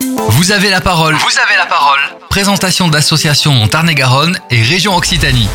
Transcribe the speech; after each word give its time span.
Vous 0.00 0.50
avez 0.52 0.70
la 0.70 0.80
parole. 0.80 1.14
Vous 1.14 1.38
avez 1.38 1.58
la 1.58 1.66
parole. 1.66 1.98
Présentation 2.30 2.88
d'associations 2.88 3.52
en 3.62 3.68
Tarn-et-Garonne 3.68 4.38
et 4.50 4.62
région 4.62 4.96
Occitanie. 4.96 5.46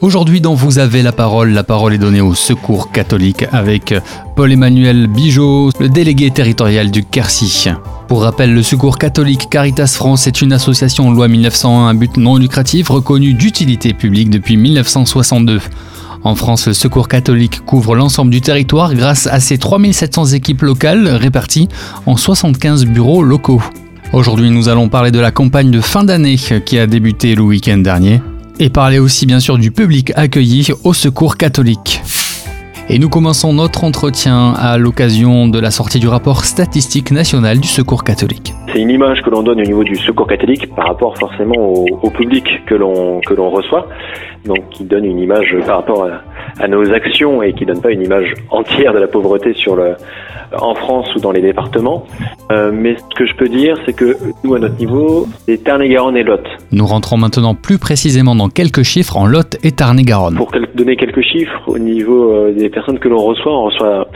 Aujourd'hui, 0.00 0.40
dans 0.40 0.54
Vous 0.54 0.78
avez 0.78 1.02
la 1.02 1.10
parole, 1.10 1.50
la 1.50 1.64
parole 1.64 1.92
est 1.92 1.98
donnée 1.98 2.20
au 2.20 2.34
Secours 2.34 2.92
catholique 2.92 3.44
avec 3.50 3.92
Paul-Emmanuel 4.36 5.08
Bijot, 5.08 5.70
le 5.80 5.88
délégué 5.88 6.30
territorial 6.30 6.92
du 6.92 7.04
Quercy. 7.04 7.70
Pour 8.06 8.22
rappel, 8.22 8.54
le 8.54 8.62
Secours 8.62 8.98
catholique 8.98 9.48
Caritas 9.50 9.92
France 9.96 10.28
est 10.28 10.40
une 10.40 10.52
association 10.52 11.10
loi 11.10 11.26
1901 11.26 11.88
à 11.88 11.94
but 11.94 12.16
non 12.16 12.36
lucratif 12.36 12.90
reconnue 12.90 13.34
d'utilité 13.34 13.92
publique 13.92 14.30
depuis 14.30 14.56
1962. 14.56 15.60
En 16.24 16.34
France, 16.34 16.66
le 16.66 16.72
Secours 16.72 17.06
catholique 17.06 17.60
couvre 17.66 17.94
l'ensemble 17.94 18.30
du 18.30 18.40
territoire 18.40 18.94
grâce 18.94 19.26
à 19.26 19.40
ses 19.40 19.58
3700 19.58 20.28
équipes 20.28 20.62
locales 20.62 21.06
réparties 21.06 21.68
en 22.06 22.16
75 22.16 22.86
bureaux 22.86 23.22
locaux. 23.22 23.62
Aujourd'hui, 24.14 24.50
nous 24.50 24.70
allons 24.70 24.88
parler 24.88 25.10
de 25.10 25.20
la 25.20 25.30
campagne 25.30 25.70
de 25.70 25.82
fin 25.82 26.02
d'année 26.02 26.36
qui 26.36 26.78
a 26.78 26.86
débuté 26.86 27.34
le 27.34 27.42
week-end 27.42 27.76
dernier 27.76 28.22
et 28.58 28.70
parler 28.70 28.98
aussi 28.98 29.26
bien 29.26 29.40
sûr 29.40 29.58
du 29.58 29.70
public 29.70 30.12
accueilli 30.16 30.68
au 30.82 30.94
Secours 30.94 31.36
catholique. 31.36 32.00
Et 32.88 32.98
nous 32.98 33.10
commençons 33.10 33.52
notre 33.52 33.84
entretien 33.84 34.52
à 34.54 34.78
l'occasion 34.78 35.48
de 35.48 35.58
la 35.58 35.70
sortie 35.70 35.98
du 35.98 36.08
rapport 36.08 36.46
statistique 36.46 37.10
national 37.10 37.58
du 37.58 37.68
Secours 37.68 38.02
catholique. 38.02 38.53
C'est 38.74 38.80
une 38.80 38.90
image 38.90 39.22
que 39.22 39.30
l'on 39.30 39.44
donne 39.44 39.60
au 39.60 39.64
niveau 39.64 39.84
du 39.84 39.94
Secours 39.94 40.26
catholique 40.26 40.74
par 40.74 40.88
rapport 40.88 41.16
forcément 41.16 41.54
au, 41.54 42.10
public 42.10 42.66
que 42.66 42.74
l'on 42.74 43.20
que 43.20 43.32
l'on 43.32 43.48
reçoit, 43.48 43.86
donc 44.44 44.68
qui 44.70 44.82
donne 44.82 45.04
une 45.04 45.20
image 45.20 45.56
par 45.64 45.76
rapport 45.76 46.04
à, 46.04 46.22
à 46.58 46.68
nos 46.68 46.92
actions 46.92 47.42
et 47.42 47.52
qui 47.52 47.64
donne 47.64 47.80
pas 47.80 47.90
une 47.90 48.02
image 48.02 48.34
entière 48.50 48.92
de 48.92 48.98
la 48.98 49.08
pauvreté 49.08 49.54
sur 49.54 49.76
le 49.76 49.94
en 50.60 50.74
France 50.74 51.14
ou 51.14 51.20
dans 51.20 51.32
les 51.32 51.40
départements. 51.40 52.06
Euh, 52.52 52.70
mais 52.72 52.96
ce 52.96 53.16
que 53.16 53.26
je 53.26 53.34
peux 53.34 53.48
dire, 53.48 53.76
c'est 53.86 53.94
que 53.94 54.16
nous, 54.42 54.54
à 54.54 54.58
notre 54.58 54.76
niveau, 54.76 55.26
c'est 55.46 55.62
Tarn-et-Garonne 55.64 56.16
et 56.16 56.22
Lot. 56.22 56.42
Nous 56.72 56.86
rentrons 56.86 57.16
maintenant 57.16 57.54
plus 57.54 57.78
précisément 57.78 58.34
dans 58.34 58.48
quelques 58.48 58.82
chiffres 58.82 59.16
en 59.16 59.26
Lot 59.26 59.56
et 59.62 59.72
Tarn-et-Garonne. 59.72 60.36
Pour 60.36 60.52
donner 60.74 60.96
quelques 60.96 61.22
chiffres, 61.22 61.62
au 61.66 61.78
niveau 61.78 62.32
euh, 62.32 62.52
des 62.52 62.68
personnes 62.68 62.98
que 62.98 63.08
l'on 63.08 63.22
reçoit, 63.22 63.52
on 63.52 63.64
reçoit 63.64 64.08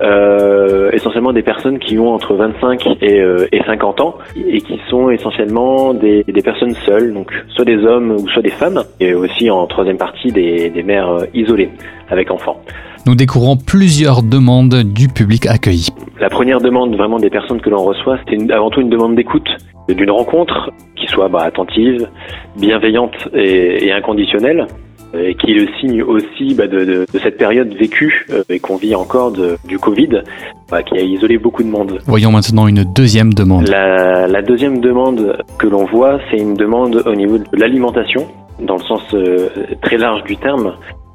euh, 0.00 0.90
essentiellement 0.92 1.32
des 1.32 1.42
personnes 1.42 1.78
qui 1.78 1.98
ont 1.98 2.12
entre 2.12 2.34
25 2.34 2.86
et, 3.02 3.22
et 3.52 3.62
50 3.64 4.00
ans 4.00 4.14
et 4.36 4.60
qui 4.60 4.80
sont 4.88 5.10
essentiellement 5.10 5.94
des, 5.94 6.24
des, 6.24 6.42
personnes 6.42 6.74
seules, 6.86 7.12
donc 7.12 7.32
soit 7.48 7.64
des 7.64 7.84
hommes 7.84 8.12
ou 8.12 8.28
soit 8.28 8.42
des 8.42 8.50
femmes, 8.50 8.82
et 9.00 9.14
aussi 9.14 9.50
en 9.50 9.66
troisième 9.66 9.96
partie 9.96 10.32
des, 10.32 10.70
des 10.70 10.82
mères 10.82 11.18
isolées 11.32 11.70
avec 12.10 12.30
enfants 12.30 12.60
nous 13.06 13.14
découvrons 13.14 13.56
plusieurs 13.56 14.22
demandes 14.22 14.82
du 14.82 15.08
public 15.08 15.46
accueilli. 15.46 15.88
La 16.20 16.30
première 16.30 16.60
demande 16.60 16.96
vraiment 16.96 17.18
des 17.18 17.30
personnes 17.30 17.60
que 17.60 17.68
l'on 17.68 17.84
reçoit, 17.84 18.18
c'était 18.18 18.52
avant 18.52 18.70
tout 18.70 18.80
une 18.80 18.90
demande 18.90 19.14
d'écoute, 19.14 19.48
d'une 19.88 20.10
rencontre 20.10 20.70
qui 20.96 21.06
soit 21.06 21.28
bah, 21.28 21.42
attentive, 21.42 22.08
bienveillante 22.56 23.14
et, 23.34 23.92
inconditionnelle, 23.92 24.66
et 25.14 25.34
qui 25.34 25.52
est 25.52 25.54
le 25.54 25.68
signe 25.78 26.02
aussi 26.02 26.54
bah, 26.54 26.66
de, 26.66 27.04
cette 27.22 27.36
période 27.36 27.74
vécue 27.74 28.26
euh, 28.30 28.42
et 28.48 28.58
qu'on 28.58 28.76
vit 28.76 28.94
encore 28.94 29.32
du 29.32 29.78
Covid, 29.78 30.22
bah, 30.70 30.82
qui 30.82 30.96
a 30.96 31.02
isolé 31.02 31.36
beaucoup 31.36 31.62
de 31.62 31.68
monde. 31.68 31.98
Voyons 32.06 32.32
maintenant 32.32 32.66
une 32.66 32.84
deuxième 32.84 33.34
demande. 33.34 33.68
La, 33.68 34.42
deuxième 34.42 34.80
demande 34.80 35.38
que 35.58 35.66
l'on 35.66 35.84
voit, 35.84 36.20
c'est 36.30 36.38
une 36.38 36.54
demande 36.54 37.02
au 37.06 37.14
niveau 37.14 37.38
de 37.38 37.44
l'alimentation, 37.52 38.26
dans 38.60 38.76
le 38.76 38.82
sens 38.82 39.02
euh, 39.12 39.48
très 39.82 39.98
large 39.98 40.24
du 40.24 40.36
terme, 40.36 40.74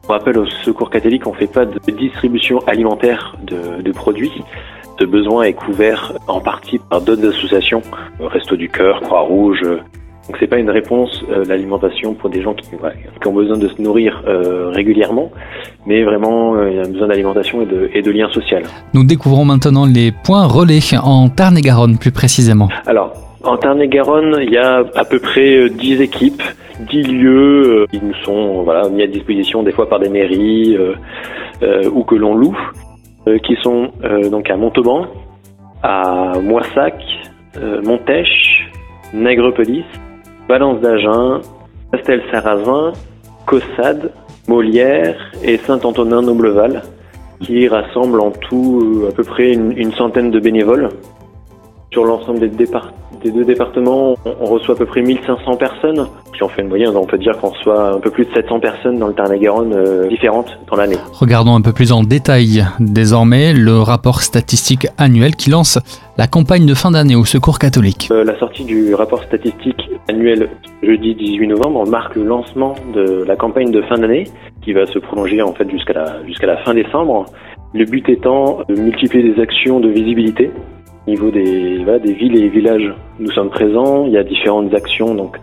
pour 0.10 0.18
rappel, 0.18 0.40
au 0.40 0.48
Secours 0.66 0.90
catholique, 0.90 1.28
on 1.28 1.34
ne 1.34 1.38
fait 1.38 1.46
pas 1.46 1.66
de 1.66 1.80
distribution 1.92 2.58
alimentaire 2.66 3.36
de, 3.44 3.92
produits. 3.92 4.42
Ce 5.00 5.06
besoin 5.06 5.44
est 5.44 5.54
couvert 5.54 6.14
en 6.28 6.42
partie 6.42 6.80
par 6.80 7.02
d'autres 7.02 7.28
associations, 7.28 7.84
Resto 8.20 8.56
du 8.56 8.70
Cœur, 8.70 9.02
Croix-Rouge. 9.02 9.62
Donc 9.62 10.38
c'est 10.40 10.48
pas 10.48 10.58
une 10.58 10.72
réponse 10.72 11.24
euh, 11.30 11.46
l'alimentation 11.46 12.16
pour 12.16 12.32
des 12.32 12.42
gens 12.42 12.56
qui, 12.56 12.68
ont 13.28 13.34
besoin 13.34 13.60
de 13.60 13.68
se 13.68 13.80
nourrir 13.80 14.24
euh, 14.28 14.70
régulièrement, 14.70 15.30
mais 15.86 16.04
vraiment 16.04 16.56
euh, 16.56 16.72
il 16.72 16.78
y 16.78 16.80
a 16.80 16.88
besoin 16.88 17.08
d'alimentation 17.08 17.62
et 17.62 17.68
de, 17.68 17.92
et 17.94 18.02
de 18.02 18.10
lien 18.10 18.30
social. 18.32 18.64
Nous 18.96 19.04
découvrons 19.04 19.46
maintenant 19.46 19.86
les 19.86 20.12
points 20.12 20.48
relais 20.48 20.80
en 21.04 21.30
Tarn-et-Garonne 21.30 22.00
plus 22.00 22.12
précisément. 22.12 22.68
Alors 22.88 23.29
en 23.44 23.58
Tarn-et-Garonne, 23.58 24.38
il 24.42 24.52
y 24.52 24.58
a 24.58 24.84
à 24.96 25.06
peu 25.06 25.20
près 25.20 25.70
10 25.70 26.02
équipes 26.02 26.44
10 26.80 27.04
lieux 27.04 27.86
qui 27.92 28.00
nous 28.02 28.14
sont 28.24 28.66
mis 28.92 29.04
à 29.04 29.08
disposition 29.08 29.64
des 29.64 29.72
fois 29.72 29.90
par 29.90 30.00
des 30.00 30.10
mairies 30.10 30.76
euh, 30.78 30.94
euh, 31.62 31.90
ou 31.90 32.04
que 32.04 32.16
l'on 32.16 32.36
loue, 32.36 32.58
euh, 33.28 33.38
qui 33.40 33.56
sont 33.62 33.92
donc 34.32 34.50
à 34.50 34.56
Montauban, 34.56 35.08
à 35.84 36.34
Moissac, 36.42 36.96
Montèche, 37.84 38.70
Nègrepelisse, 39.14 39.84
Valence 40.48 40.80
d'Agen, 40.82 41.42
Castel-Sarrazin, 41.92 42.94
Caussade, 43.46 44.12
Molière 44.48 45.16
et 45.44 45.58
Saint-Antonin-Nobleval, 45.58 46.84
qui 47.42 47.68
rassemblent 47.68 48.22
en 48.22 48.32
tout 48.32 49.06
à 49.10 49.14
peu 49.14 49.24
près 49.24 49.54
une 49.54 49.92
centaine 49.94 50.32
de 50.32 50.40
bénévoles 50.40 50.90
sur 51.92 52.06
l'ensemble 52.06 52.40
des, 52.40 52.50
des, 52.50 53.32
deux 53.32 53.46
départements, 53.46 54.16
on 54.26 54.46
reçoit 54.46 54.76
à 54.76 54.78
peu 54.78 54.86
près 54.86 55.02
1500 55.02 55.56
personnes. 55.58 56.08
Si 56.36 56.44
on 56.44 56.50
fait 56.50 56.62
une 56.62 56.70
moyenne, 56.70 56.96
on 56.96 57.06
peut 57.06 57.18
dire 57.18 57.38
qu'on 57.40 57.50
reçoit 57.50 57.94
un 57.94 58.00
peu 58.00 58.12
plus 58.12 58.26
de 58.26 58.34
700 58.34 58.60
personnes 58.60 59.00
dans 59.00 59.08
le 59.08 59.14
Tarn-et-Garonne 59.14 59.74
euh, 59.74 60.08
différentes 60.08 60.58
dans 60.70 60.78
l'année. 60.78 60.98
Regardons 61.14 61.56
un 61.56 61.62
peu 61.62 61.74
plus 61.74 61.92
en 61.92 62.04
détail 62.04 62.66
désormais 62.80 63.54
le 63.54 63.80
rapport 63.80 64.22
statistique 64.22 64.88
annuel 64.98 65.36
qui 65.36 65.50
lance 65.50 65.80
la 66.18 66.28
campagne 66.28 66.66
de 66.66 66.74
fin 66.74 66.92
d'année 66.92 67.16
au 67.16 67.26
Secours 67.26 67.60
catholique. 67.60 68.10
Euh, 68.12 68.24
la 68.24 68.38
sortie 68.38 68.64
du 68.64 68.94
rapport 68.94 69.24
statistique 69.24 69.90
annuel 70.08 70.50
jeudi 70.84 71.16
18 71.16 71.48
novembre 71.48 71.88
marque 71.88 72.16
le 72.16 72.24
lancement 72.24 72.76
de 72.94 73.24
la 73.24 73.36
campagne 73.36 73.72
de 73.72 73.82
fin 73.82 73.96
d'année 73.96 74.26
qui 74.62 74.74
va 74.74 74.86
se 74.86 75.00
prolonger 75.00 75.42
en 75.42 75.54
fait 75.54 75.70
jusqu'à 75.70 75.94
la, 75.94 76.26
jusqu'à 76.26 76.48
la 76.48 76.58
fin 76.58 76.74
décembre. 76.74 77.26
Le 77.74 77.86
but 77.86 78.08
étant 78.10 78.60
de 78.68 78.76
multiplier 78.76 79.34
des 79.34 79.42
actions 79.42 79.80
de 79.80 79.90
visibilité 79.90 80.52
au 81.10 81.12
niveau 81.12 81.32
des, 81.32 82.14
villes 82.14 82.36
et 82.38 82.50
villages, 82.50 82.94
nous 83.20 83.32
sommes 83.32 83.50
présents. 83.50 84.06
Il 84.06 84.12
y 84.12 84.18
a 84.18 84.24
différentes 84.24 84.74
actions. 84.76 85.16
Donc, 85.16 85.38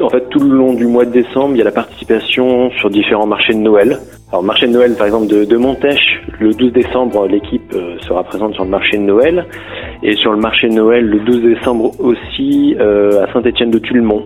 en 0.00 0.08
fait, 0.08 0.28
tout 0.30 0.40
le 0.40 0.56
long 0.56 0.74
du 0.74 0.86
mois 0.86 1.04
de 1.04 1.12
décembre, 1.12 1.50
il 1.54 1.58
y 1.58 1.60
a 1.60 1.64
la 1.64 1.70
participation 1.70 2.70
sur 2.72 2.90
différents 2.90 3.26
marchés 3.26 3.52
de 3.52 3.60
Noël. 3.60 3.98
Alors, 4.30 4.42
marché 4.42 4.66
de 4.66 4.72
Noël, 4.72 4.94
par 4.96 5.06
exemple, 5.06 5.28
de, 5.28 5.44
de 5.44 5.56
Montèche, 5.56 6.22
le 6.40 6.52
12 6.52 6.72
décembre, 6.72 7.28
l'équipe 7.28 7.72
euh, 7.74 7.96
sera 8.00 8.24
présente 8.24 8.54
sur 8.54 8.64
le 8.64 8.70
marché 8.70 8.96
de 8.96 9.02
Noël. 9.02 9.46
Et 10.02 10.14
sur 10.16 10.32
le 10.32 10.38
marché 10.38 10.68
de 10.68 10.74
Noël, 10.74 11.04
le 11.04 11.20
12 11.20 11.42
décembre 11.42 11.92
aussi, 12.00 12.74
euh, 12.80 13.24
à 13.24 13.32
Saint-Étienne 13.32 13.70
de 13.70 13.78
Tulmont. 13.78 14.24